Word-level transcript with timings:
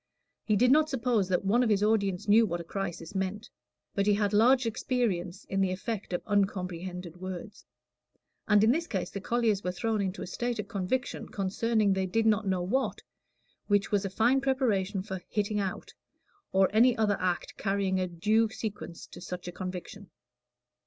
He 0.43 0.55
did 0.55 0.71
not 0.71 0.89
suppose 0.89 1.29
that 1.29 1.45
one 1.45 1.61
of 1.61 1.69
his 1.69 1.83
audience 1.83 2.27
knew 2.27 2.47
what 2.47 2.59
a 2.59 2.63
crisis 2.63 3.13
meant; 3.13 3.51
but 3.93 4.07
he 4.07 4.15
had 4.15 4.33
large 4.33 4.65
experience 4.65 5.43
in 5.45 5.61
the 5.61 5.71
effect 5.71 6.11
of 6.11 6.23
uncomprehended 6.25 7.17
words; 7.17 7.67
and 8.47 8.63
in 8.63 8.71
this 8.71 8.87
case 8.87 9.11
the 9.11 9.21
colliers 9.21 9.63
were 9.63 9.71
thrown 9.71 10.01
into 10.01 10.23
a 10.23 10.25
state 10.25 10.57
of 10.57 10.67
conviction 10.67 11.29
concerning 11.29 11.93
they 11.93 12.07
did 12.07 12.25
not 12.25 12.47
know 12.47 12.63
what, 12.63 13.03
which 13.67 13.91
was 13.91 14.03
a 14.03 14.09
fine 14.09 14.41
preparation 14.41 15.03
for 15.03 15.21
"hitting 15.29 15.59
out," 15.59 15.93
or 16.51 16.67
any 16.73 16.97
other 16.97 17.17
act 17.19 17.55
carrying 17.57 17.99
a 17.99 18.07
due 18.07 18.49
sequence 18.49 19.05
to 19.05 19.21
such 19.21 19.47
a 19.47 19.51
conviction. 19.51 20.09